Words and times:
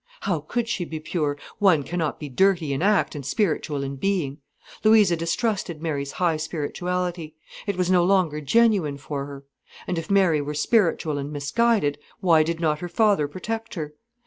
How 0.21 0.39
could 0.39 0.67
she 0.67 0.83
be 0.83 0.99
pure—one 0.99 1.83
cannot 1.83 2.19
be 2.19 2.27
dirty 2.27 2.73
in 2.73 2.81
act 2.81 3.13
and 3.13 3.23
spiritual 3.23 3.83
in 3.83 3.97
being. 3.97 4.39
Louisa 4.83 5.15
distrusted 5.15 5.79
Mary's 5.79 6.13
high 6.13 6.37
spirituality. 6.37 7.35
It 7.67 7.77
was 7.77 7.91
no 7.91 8.03
longer 8.03 8.41
genuine 8.41 8.97
for 8.97 9.27
her. 9.27 9.45
And 9.85 9.99
if 9.99 10.09
Mary 10.09 10.41
were 10.41 10.55
spiritual 10.55 11.19
and 11.19 11.31
misguided, 11.31 11.99
why 12.19 12.41
did 12.41 12.59
not 12.59 12.79
her 12.79 12.89
father 12.89 13.27
protect 13.27 13.75
her? 13.75 13.93